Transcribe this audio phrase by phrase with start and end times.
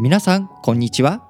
[0.00, 1.22] 皆さんこんにちは。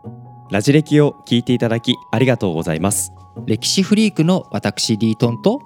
[0.50, 3.12] ラジ歴を聞いていただきありがとうございます。
[3.46, 5.60] 歴史フリークの私リートンと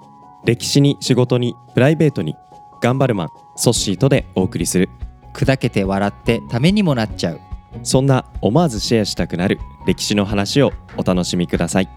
[0.45, 2.35] 歴史に仕事にプライベートに
[2.81, 4.89] 頑張るマンソッシーとでお送りする。
[5.33, 7.39] 砕けて笑ってためにもなっちゃう。
[7.83, 11.89] そんな思わずシェアしたくなる歴史の話をお楽しみください。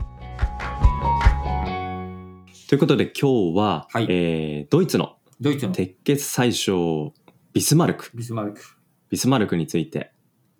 [2.69, 4.07] ということで今日は、はい。
[4.09, 5.73] えードイツのドイツの。
[5.73, 7.11] 鉄血宰相
[7.53, 8.11] ビスマルク。
[8.15, 8.61] ビスマルク。
[9.13, 10.11] ビスマルクについて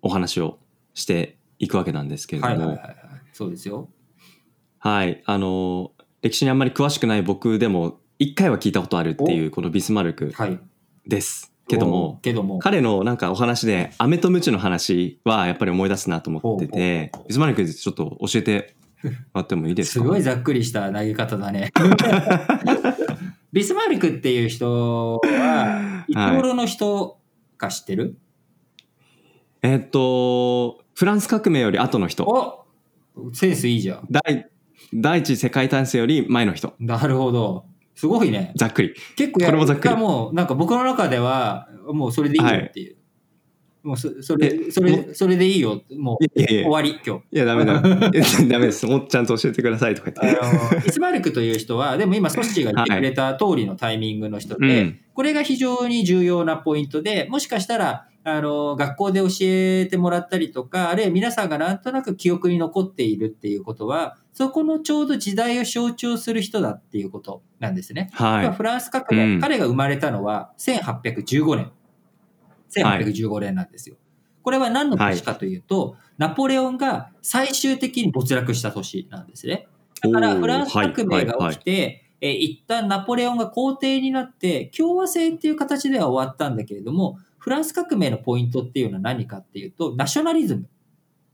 [0.03, 0.59] お話を
[0.93, 2.97] していくわけなんですけれども、はいはいはいはい。
[3.33, 3.89] そうですよ。
[4.77, 10.59] はい、あの歴史にあんまり詳しくない僕でも一回は聞いたことあるっていうこのビスマルクはい。
[11.07, 12.59] ですけどおもけども。
[12.59, 20.05] 彼のなんかお話でアメとムチの話はやっぱり思い出すなと思っててビスマルクちょっと教えてもらってもいいですか？
[20.05, 21.71] すごいざっくりした投げ方だね。
[23.51, 27.19] ビスマルクっていう人は、いつ頃の人
[27.57, 28.17] か知ってる、
[29.63, 34.07] えっとフランス革命より後の人おセンスいいじゃん。
[34.11, 34.49] 第
[34.93, 37.65] 第一次世界大戦より前の人なるほど。
[37.95, 38.53] すごいね。
[38.55, 42.97] ざっくり結構やこれもざっくりがもう、なんか僕の中では、もうそれでいいよっていう。
[43.83, 45.83] もうそそれ、それ、それでいいよ。
[45.97, 47.23] もう、いやいや終わり、今日。
[47.31, 68.09] いやダメだ ダメですもうちゃんと教えてくださいとか言ってあのビスマルクという人は、でも今、ソッシーが言ってくれた通りのタイミングの人で、うんこれが非常に重要なポイントで、もしかしたら、あの、学校で教えてもらったりとか、あるいは皆さんがなんとなく記憶に残っているっていうことは、そこのちょうど時代を象徴する人だっていうことなんですね。
[68.13, 71.71] はいフランス革命、うん彼が生まれたのは1815年。
[72.75, 73.97] 1815年なんですよ。
[74.41, 79.67] これは何の年かというと、ナポレオンが最終的に没落した年なんですね。
[80.01, 90.69] だからフランス革命が起きて、えー一旦ナポレオンが皇帝になって、共和制っていう形では終わったんだけれども、フランス革命のポイントっていうのは何かっていうと、ナショナリズム。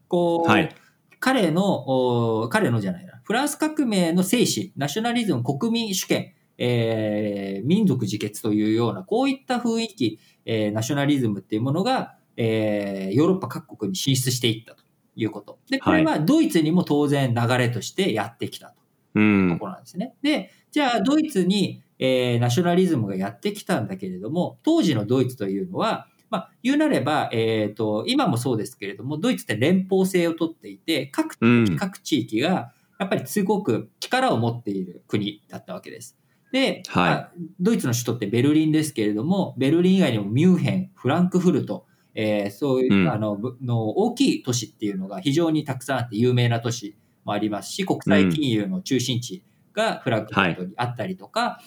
[0.07, 0.75] こう、はい
[1.19, 14.83] 彼の、お彼のじゃないな、フランス革命の精神、ナショナリズム、国民主権、えー民族自決というような、こういった雰囲気、えーナショナリズムっていうものが、えーヨーロッパ各国に進出していったと
[15.15, 15.59] いうこと。
[15.69, 18.73] で、これはドイツにも当然流れとしてやってきたと。
[19.15, 20.15] うとんころなんですね。
[20.23, 31.35] で、じゃあドイツに、えーナショナリズムがやってきたんだけれども、当時のドイツというのは、まあ、言うなれば、えっ、と、今もそうですけれども、ドイツって連邦制をとっていて、各
[31.77, 36.17] 各地域が、やっぱりすごく力を持っている国だったわけです。
[36.51, 37.11] で、はい。
[37.11, 43.09] まあドイツの首都ってベルリンですけれども、ベルリン以外にもミュンヘン、フランクフルト、えーそういう、うん。
[43.09, 49.43] あのぶの大きい都市っていうのが非常にたくさんあって有名な都市もありますし、国際金融の中心地
[49.73, 51.61] がフランクフルトにあったりとか、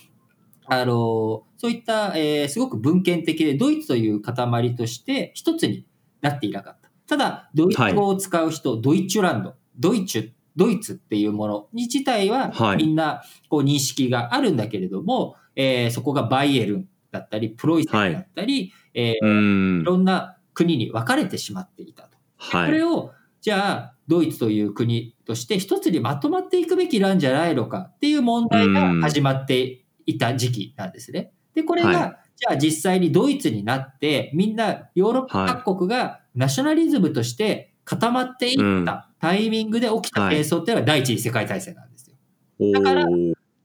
[0.67, 5.87] あのそういった、えーすごく文献的でドイツという塊として一つに
[6.21, 6.91] なっていなかった。
[7.07, 12.77] ただ、ドイツ語を使う人、ドイツュランド、ドイツ、ドイツっていうものに自体ははい。
[12.79, 19.81] みんなこう認識があるんだけれども、えーそこがバイエルンだったり、プロイセンだったり、えーうん。
[19.83, 22.17] いろんな国に分かれてしまっていたと。
[22.37, 22.67] はい。
[22.67, 31.33] これを、じゃあ、ドイツという国として一つにまとまっていくべきなんじゃないのかっていう問題が始まっていた時期なんですね。
[31.55, 42.73] で、これが、はじゃあ実際にドイツになって、みんなヨーロッパ各国がナショナリズムとして固まっていったタイミングで起きた戦争っていうのは第一次世界大戦なんですよ。
[42.73, 43.07] だから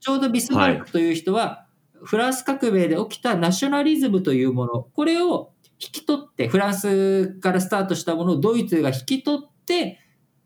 [0.00, 1.66] ちょうどビスマルクという人は、
[2.02, 9.98] フランス革命で起きたナショナリズムというもの、これを引き取って、フランスからスタートしたものをドイツが引き取って、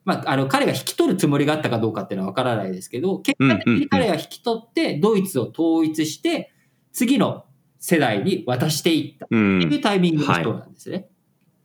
[0.05, 6.53] まあ、あの、彼が引き取るつもりがあったかどうかっていうのはわからないですけど、結果的に彼が引き取って、ドイツを統一して、
[6.93, 7.45] 次の
[7.79, 9.27] 世代に渡していった。
[9.27, 11.09] うっていうんタイミングの人なんですね。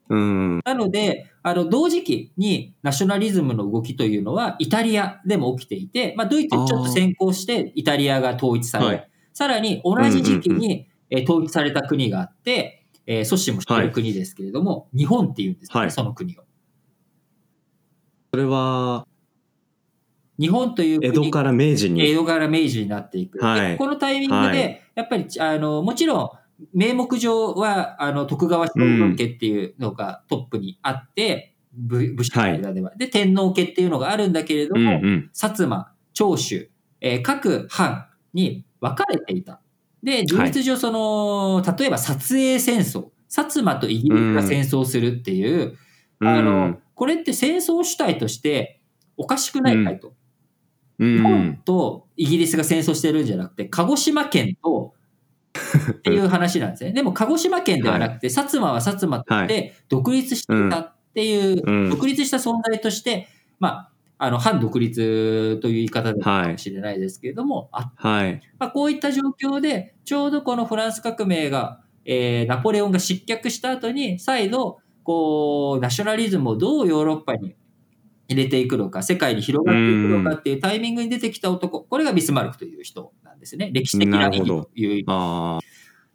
[0.10, 0.62] うん。
[0.64, 9.10] なので、あの、同時期にナショナリズムの動きというのはイタリアでも起きていて、まあ、ドイツにちょっと先行してイタリアが統一され、はい。
[9.34, 15.92] さらに同じ時期に、えー統一された国があって、えー、ソシも知ってる国ですけれども、日本っていうんですね、はい。
[15.92, 16.44] その国を。
[18.38, 19.08] それは
[20.40, 23.44] 日本という国江戸から明治江に戸から明治になっていく。
[23.44, 23.72] はい。
[23.72, 24.82] でこのタイミングで、はい。
[24.94, 26.30] やっぱり、あの、もちろん、
[26.72, 35.32] 名目上は、あの、徳川将軍家っていうのがトップにあって、武武士の間では、で、天皇家っていうのがあるんだけれどうんも、うん。
[35.34, 36.70] 薩摩、長州、
[37.02, 38.06] えー各藩
[38.36, 39.62] に分かれていた。
[40.04, 45.76] で、事実上、その、例えば、撮影戦争、薩摩とイギリスが戦争するっていう、
[46.20, 48.82] あの、これって戦争主体として
[49.18, 50.16] おかしくないかいと。
[50.98, 51.18] うん。
[51.18, 54.94] 日本とイギリスが戦争してるんじゃなくて、鹿児島県と
[55.92, 56.94] っていう話なんですね。
[56.94, 61.90] でも、鹿児島県ではなくて、薩摩は薩摩として独立していたっていう、うん。
[61.92, 63.28] 独立した存在として、
[63.60, 68.42] まあ、あの、反独立という言い方でかもしれないですけれども、あはい。
[68.58, 77.56] まあ、こういった状況で、ちょうどこのフランス革命が、えーナポレオンが失脚した後に、再度、こう、ナショナリズムをどうヨーロッパに
[78.28, 83.72] 入れていくのか、世界に広がっていくのかっていうタイミングに出てきた男、これがビスマルクという人なんですね。
[83.72, 85.06] 歴史的な意義という意味。
[85.08, 85.60] あ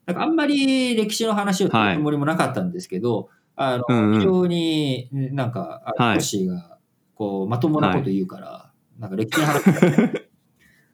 [0.04, 6.76] なんかあんまり歴史の話をするつもりもなかったんですけど、あの、うんうん非常になんか、あはいトッシーが、
[7.14, 10.20] こう、まともなこと言うから、なんか歴史の話あ。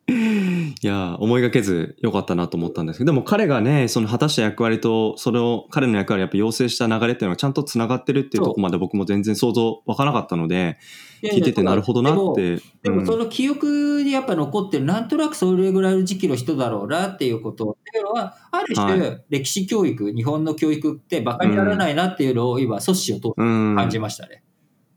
[0.83, 10.79] いや、思いがけず良かったなと思ったんですけど、でも彼がね、その果たした役割と、それを、彼の役割をやっぱ要請した流れっていうのがちゃんと繋がってるっていうところまで僕も全然想像わからなかったので、
[11.23, 12.57] 聞いててなるほどなって。
[12.83, 23.77] でもうんその記憶にやっぱ残ってる、なんとなくそれぐらいの時期の人だろうなっていうことっていうのは、ある種、は歴史教育、日本の教育ってバカにならないなっていうのを今、ソッシーを通ってうん。
[23.77, 24.43] 感じましたね。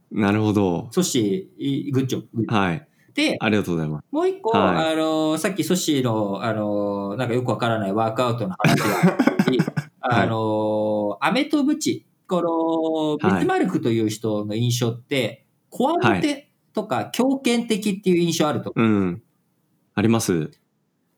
[0.10, 0.88] なるほど。
[0.92, 2.28] ソッシー、いグッジョブ。
[2.34, 2.88] グッジョブはい。
[3.14, 4.06] で、ありがとうございます。
[4.12, 9.60] もう一個、はいあの、さっきソッシーの、あの、なんかよくわからないワークアウトの話があり、
[10.02, 19.24] あの、アメとムチ、この、はいビスマルクという人の印象って、コアモテとか強権的っていう印象あると思ううん。
[19.94, 20.52] あります。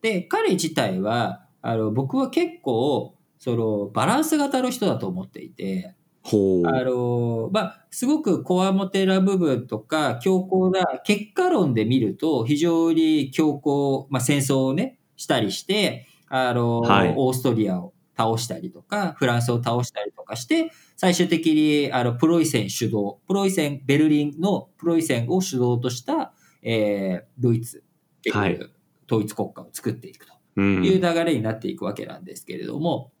[0.02, 5.94] で、彼自体は、あの、僕は結構、その、バランス型の人だと思っていて、
[6.24, 6.66] ほう。
[6.66, 26.32] あの、まあ、すごくコアモテな部分とか、強硬な、結果論で見ると、非常に強硬、まあ、戦争をね、したりして、あの、はいオーストリアを倒したりとか、フランスを倒したりとかして、最終的に、あの、プロイセン主導、プロイセン、ベルリンのプロイセンを主導とした、
[26.62, 27.84] えードイツ、
[28.22, 28.70] 結はい局
[29.06, 30.32] 統一国家を作っていくと。
[30.56, 30.84] うん。
[30.84, 33.12] いう流れになっていくわけなんですけれども、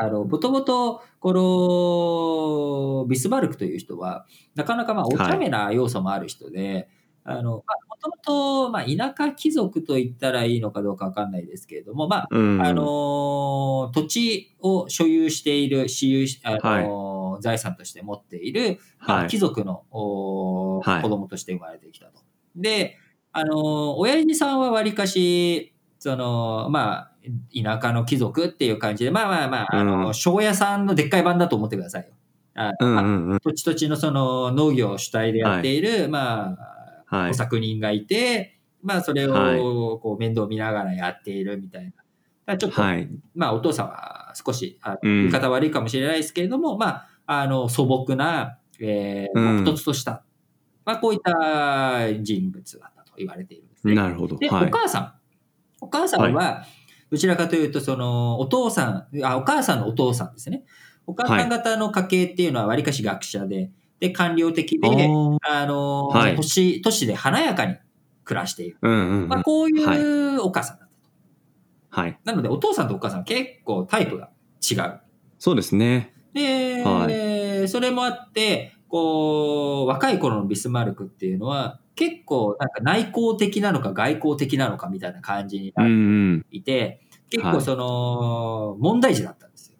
[0.00, 6.88] あの、もともと、この、ビスマルクという人は、なかなかまあ、お茶目な要素もある人で、
[7.24, 8.16] あの、まあ、もとも
[8.68, 12.62] と、まあ、田舎貴族と言ったらいいのかどうかわかんないですけれども、まあ、うん。
[12.62, 22.20] あの、土地を所有している、私有し、あの、財産として持っている、まあはい貴族の、おはい子供として生まれてきたと。
[22.56, 22.96] で、
[23.32, 27.10] あの、親父さんはわりかし、その、まあ、
[27.52, 32.08] 田舎の貴族っていう感じで、まあまあまあ、あの、うん庄屋さんのでっかい版だと思ってくださいよ。
[33.40, 36.56] 土地土地のその農業主体でやっている、ま
[37.08, 37.34] あ、は。
[37.34, 41.92] 作人がいて、まあそれはいをこう面倒見ながらやっているみたい
[42.46, 42.56] な。
[42.56, 43.08] ちょっと、はい。
[43.34, 50.24] まあお父さんは少し、あ言い方悪いかもしれないですけれども、まあ、あの素朴な、えー突とした、
[50.84, 53.94] まあこういった人物だったと言われているんですね。
[53.94, 54.36] なるほど。
[54.36, 54.66] で、はい。
[54.66, 55.17] お母さん。
[55.80, 56.64] お母さんは、
[57.10, 60.64] どちらかというと、その、お父さん、あ、お母さんのお父さんですね。
[61.06, 63.70] お母さん方の家系っていうのはわりかし学者で、
[64.00, 64.88] で、官僚的で、
[65.42, 67.76] あの、はい都市、都市で華やかに
[68.24, 68.78] 暮らしている。
[68.82, 69.28] うんうんうん。
[69.28, 70.02] まあ、こうはいい
[70.36, 72.00] うお母さんだったと。
[72.00, 72.18] はい。
[72.24, 74.30] なので、お父さんとお母さん結構タイプが
[74.70, 75.00] 違う。
[75.38, 76.14] そうですね。
[76.34, 85.90] で、はそれもあって、こう、若い頃のビスマルクっていうのは、結構なんか内向的なのか外交的なのかみたいな感じにうんなっう
[86.38, 86.46] ん。
[86.50, 87.00] ていて、
[87.30, 89.76] 結はい構その、問題児だったんですよ。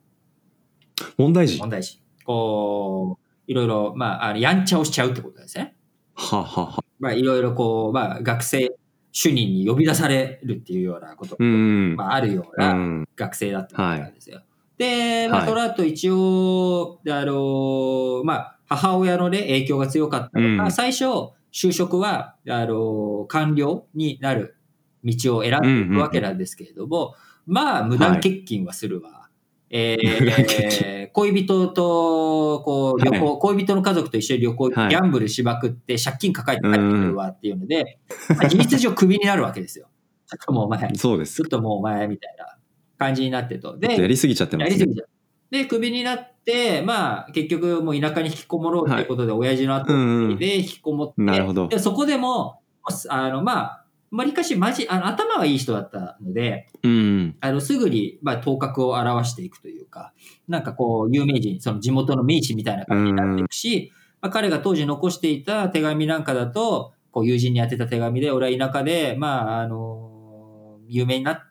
[1.17, 1.59] 問題児？
[1.59, 2.01] は問題児。
[2.25, 5.75] こう、いろいろ、まあ、あのやんちゃをしちゃうってことですね。
[6.15, 6.83] はは。
[6.99, 8.77] まあ、いろいろこう、まあ、学生
[9.13, 11.97] 主任に呼び出されるっていうようなこと、うん。
[11.97, 12.61] まあ、あるようう。
[12.61, 14.43] なん学生だったんですよ。
[14.79, 15.49] で、まあ、はい。
[15.49, 20.71] その後一応、あの、まあ、母親のね、影響が強かったのか、うん。
[20.71, 21.05] 最初、
[21.53, 24.57] 就職は、あの、官僚になる
[25.05, 27.15] 道を選んでいくわけなんですけれども、
[27.47, 29.29] まあ、無断欠勤はするわ。
[29.71, 34.89] えー無断欠恋人と、こう、旅行、は恋人の家族と一緒に旅行、はい。
[34.91, 39.89] ギャンブルしまくって借金抱えて帰ってくるわっていうので、まあ事実上クビになるわけですよ。
[40.27, 41.37] ちょっともうお前、そうです。
[41.37, 41.49] ちょっ。
[41.49, 42.59] ともうお前みたいな
[42.99, 43.79] 感じになってと。
[43.79, 44.95] で、やりすぎちゃってますねやりすぎ。
[44.95, 45.09] ちゃう。
[45.51, 50.39] で、クビになって、まあ、結局もう田舎に引きこもろうということで、親父の後うんうん。
[50.39, 52.61] で引きこもって、なるほどでそこでも、
[53.09, 57.37] あの、まあ、わりかしマジ、あの、頭はいい人だったので、うん。
[57.41, 60.13] あの、すぐに、まあ、頭角を現していくというか、
[60.49, 71.48] なんかこう、有名人、その地元の名士みたいな感じになっていくし、まあ、彼が当時残していた手紙なんかだと、こう、友人に宛てた手紙で、俺は田舎で、まあ、あの、有名になって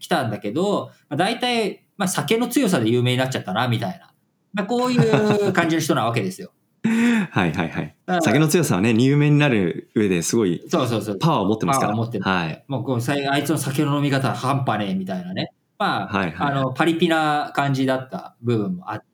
[0.00, 4.12] きたんだけど、まあ、大体、まあ、酒の強さで有名になっちゃったな、みたいな。
[4.52, 6.52] まあ、こういう感じの人なわけですよ。
[6.84, 7.94] はいはいはい。
[8.22, 11.18] 酒の強さはね、有名になる上ですごいそうそうそう。
[11.18, 11.92] パワーを持ってますから。
[11.92, 12.64] パワーを持ってるはい。
[12.68, 12.98] もうこう
[13.30, 15.52] あいつの酒の飲み方半端ねえみたいなね。
[15.78, 19.04] ままあ、はいはいあの、パリピな感じだった部分もあっ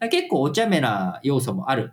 [0.00, 1.92] て、結構お茶目な要素もある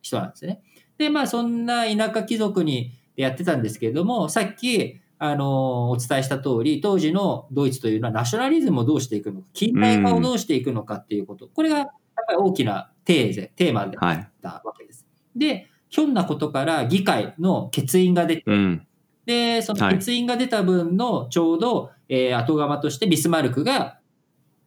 [0.00, 0.62] 人なんですね。
[0.96, 11.88] で、まあ、そんな田舎貴族にやってたんですけれども、さっき、あの、お伝えした通り、当時のドイツというのはナショナリズムをどうしていくのか、近代化をどうしていくのかっていうこと、これがやっ
[12.26, 14.16] ぱり大きなテーゼ、テーマであはい。
[14.16, 15.06] ったわけです。
[15.34, 18.86] で、ひょんなことから議会の欠員が出て、うん。
[19.26, 23.98] で、そのはい欠員が出た分のちょうど、えー後釜としてビスマルクが、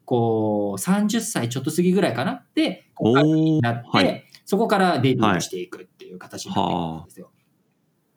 [0.05, 2.43] こう、30歳ちょっと過ぎぐらいかな？
[2.55, 4.24] で、お国会にーなって、はい。
[4.46, 7.31] そこからデビューしていくっていう形になっていくんですよ。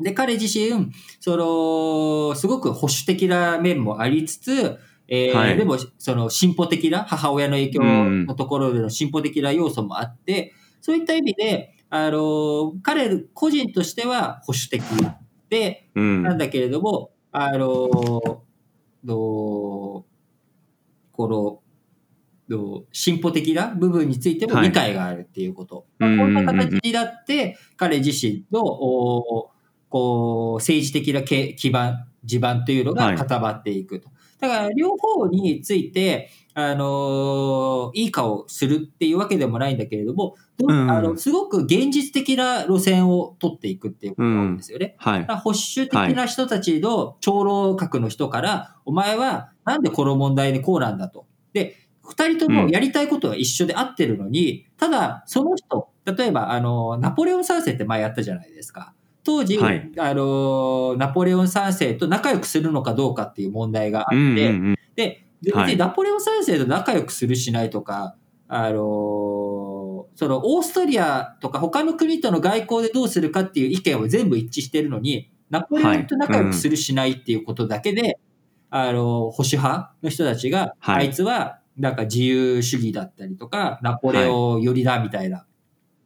[0.01, 14.83] で、彼自身、その、すごく保守的な面もありつつ、えーはいでも、その進歩的な、母親の影響のところでの進歩的な要素もあって、そういった意味で、あの、彼個人としては保守的
[15.49, 16.23] で、うん。
[16.23, 17.89] なんだけれども、あの、
[19.05, 20.05] の
[21.13, 21.61] この、
[22.49, 25.87] の進歩的な部分についてもはい理解があるっていうこと。
[26.01, 29.53] うんまあこんな形になって、彼自身の、お
[29.95, 34.09] こう、政治的なけ基盤、地盤というのが固まっていくと。
[34.41, 44.97] だから、両方について、あのいい顔するっていうわけでもないんだけれども、どうんあのすごく現実的な路線を取っていくっていうことなんですよね。
[44.99, 45.33] はいだか。
[45.35, 51.27] ら保守的な人たちの長老閣の人から、お前はなんでこの問題にこうなんだと。
[51.53, 58.93] で、二人ともやりたいことは一緒で合ってるのに、ただその人、例えばあの、ナポレオン三世って前やったじゃないですか。
[59.25, 59.90] 当時、はい。
[59.99, 64.78] あの、ナポレオン三世と仲良くするのかどうかっていう問題があって、うんうんうん。
[64.95, 65.25] で、
[65.76, 68.16] ナポレオン三世と仲良くするしないとか、
[68.47, 78.19] あのそのオーストリアとか他の国との外交でどうするかっていう意見を全部一致してるのに、ナポレオンと仲良くするしないっていうことだけで、
[78.71, 81.07] あの、保守派の人たちが、はい。
[81.07, 85.47] あいつはなんか自由主義だったりとか、ナポレオン寄りだみたいな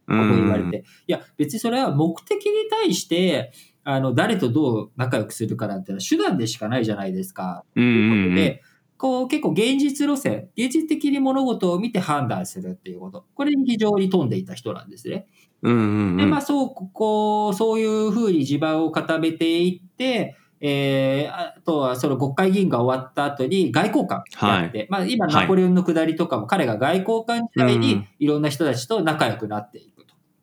[0.09, 3.51] ことを言われて、いや、別にそれは目的に対して、
[3.83, 7.63] あの、誰とどう仲良くするかなんてのは手段でしかないじゃないですか。
[7.73, 8.23] といううん。
[8.25, 8.61] ことで、
[8.97, 13.25] こう結構現実路線、現実的に物事を見て判断するっていうこと。
[13.33, 15.25] これに非常に富んでいた人なんですね。
[15.63, 16.29] で、うん。
[16.29, 29.98] まあそう、こう、そういうふうに地盤を固めていって、えー、あとはその国会議員が終わった後に外交官やって、まあ今はいナポレオンの下りとかも彼が外交官時代にうんいろんな人たちと仲良くなっていくと。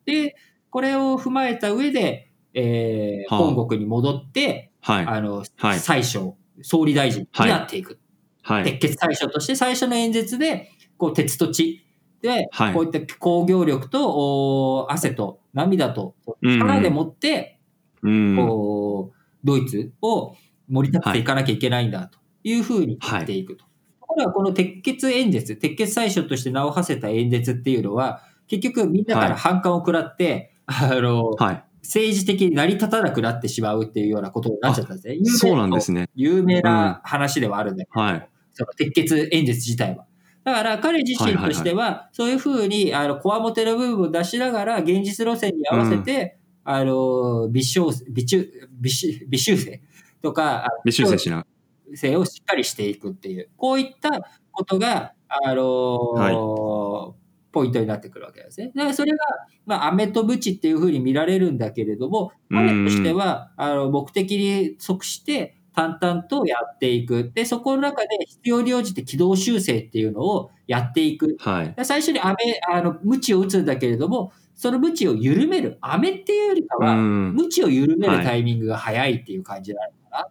[0.07, 0.37] で、
[0.71, 5.07] これを踏まえた上で、えー、はあ本国に戻って、はい。
[5.07, 6.33] あの、はい最初、
[6.63, 7.99] 総理大臣になっていく。
[8.43, 8.65] はい。
[8.79, 11.85] 鉄血最初として最初の演説で、こう、鉄と地
[12.23, 17.59] で、はいこういった工業力と、お汗と涙と、う力でもって、
[18.03, 18.37] うん。
[18.37, 20.37] こう、ドイツを
[20.69, 23.65] 盛り立てていかなきゃいけないんだというふうに言っていくと。
[23.65, 31.65] ところがこの鉄血演説、鉄血最初として名を馳せた演説っていうのは、結局みんなから反感を食らって、あの、はい。
[31.83, 35.39] 政治的に成り立たなくなってしまうっていうようなことになっちゃったんですね。
[35.39, 36.09] そうなんですね。
[36.17, 38.29] 有名な話ではあるんだけど、はい。
[38.53, 40.07] その鉄血演説自体は。
[40.43, 48.49] だから彼自身としては、そういうふうに、あの、こわもての部分を出しながら、現実路線に合わせて、あの、微小、微中、
[48.81, 49.81] 微修微修正
[50.23, 51.47] とか、あ微修正しな。
[51.95, 54.11] 性をしっかりしていくっていう、こういった
[54.51, 57.15] ことが、あの
[57.57, 58.71] ポイントになってくるわけですね。
[58.77, 59.19] だからそれが、
[59.65, 67.33] まあ、飴とムチっていうふうに見られるんだけれども、彼としては、あの、目的に即して、淡々とやっていく。
[67.35, 71.37] で、そこの中で必要に応じて軌道修正っていうのをやっていく。
[71.39, 71.73] はい。
[71.75, 72.37] で最初に飴、
[72.71, 75.79] あの、ムチを打つんだけれども、そのムチを緩める。
[75.81, 77.33] 飴っていうよりかうは、ん。
[77.35, 80.29] 無知を緩めるタイミングが早いっていう感じなのか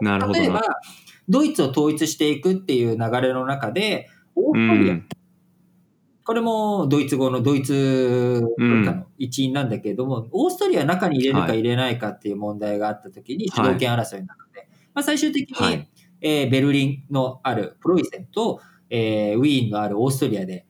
[0.00, 0.18] な。
[0.18, 0.62] なるほど例えば、
[1.28, 5.08] ドイツを統一していくっていう流れの中で、オーストリア、うん
[6.24, 11.60] これもドイツ語のドイツ文化の一員なんだけれども、オーストリア中に入れるかはい。
[11.60, 13.74] 入れないかっていう問題があった時に、主はい。
[13.74, 15.88] 導権争いの中で、まあ、最終的に、はい。
[16.22, 20.64] えーベルリンのあるプロイセンと、えーウィーンのあるオーストリアで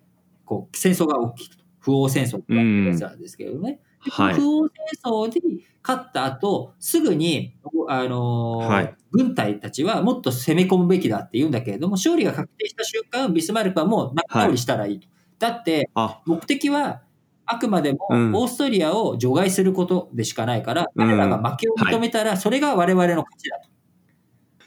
[0.45, 1.65] こう戦争が起きると。
[1.79, 3.79] 不王戦争ってやつなんですけどね。
[4.05, 4.35] ではい。
[4.35, 7.57] 不王戦争に勝った後、すぐに、
[7.89, 8.95] あのーはい。
[9.13, 15.07] 軍隊たちはもっと攻め込むべきだって言うんだけれども、勝利が確定した瞬間、ビスマルクはもう仲直りしたらいいと。
[15.45, 17.03] だって、あ、目的は
[17.45, 23.69] あくまでもうんオーストリアを除外することでしかないから、うん彼らが負けを認めたら、それが我々の勝ちだと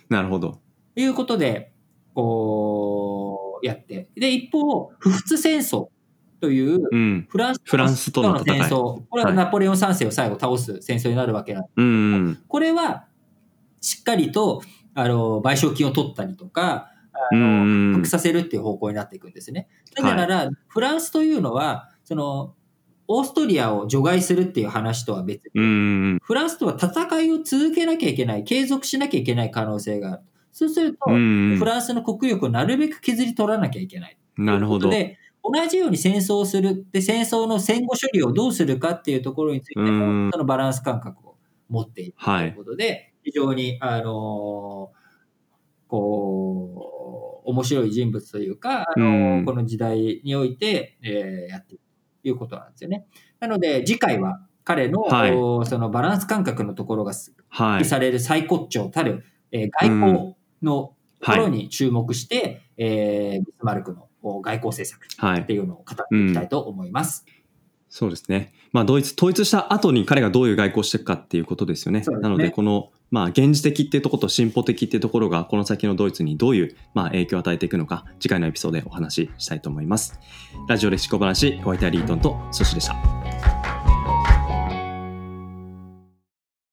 [0.10, 0.62] なるほど。
[0.96, 1.74] いうことで、
[2.14, 4.10] こう、やって。
[4.16, 5.88] で、一方、不仏戦争
[6.42, 7.28] という、うん。
[7.28, 9.02] フランスフランスとの戦争。
[9.10, 12.44] これはナポレオン三世を最後倒す戦争になるわけなんですうんうん。
[12.48, 13.06] これは、
[13.82, 14.62] しっかりと、
[14.94, 16.92] あの、賠償金を取ったりとか、
[17.32, 19.68] あの、させるっていう方向になっていくんですね。
[19.96, 22.54] なぜなら、フランスというのは、その、
[23.10, 26.20] オーストリアを除外するっていう話とは別に、うん。
[26.22, 30.24] フランスとは戦いを続けなきゃいけない、継続しなきゃいけない可能性がある。
[30.52, 31.66] そうすると、うんフ。
[31.66, 34.18] ランスの国力をなるべく削り取らなきゃいけない。
[34.38, 34.90] なるほど。
[34.90, 36.86] で、同じように戦争をする。
[36.92, 41.36] で、戦争の戦後処理をどうするかっていうところについてうんも、そのバランス感覚を
[41.70, 44.98] 持っているとはいいうことで、非常に、あのー
[45.88, 46.97] こう、
[47.48, 51.84] 面白い人物というか、あのこの時代において、えーやっている
[52.24, 53.08] ということなんですよね。
[53.39, 57.86] なので、次回は彼の、はいおそのバランス感覚のところが発はい揮。
[57.86, 65.54] される最骨頂たる、えー外交のところに注目して、えービスマルクのお外交政策はいって。
[65.54, 67.25] いうのを語っていきたいと思います。
[67.89, 68.54] そうですね。
[68.74, 72.01] まあ、ドイツ、統一した後に彼がどういう外交をしていくかっていうことですよね。
[72.01, 80.20] ねなので、この、まあ、現実的っていうところと進歩的っていうところが、この先のドイツにどういう、まあ、影響を与えていくのか、次回のエピソードでお話ししたいと思います。
[80.68, 83.37] ラジオレシコ話、お相手はリートンとソシでした。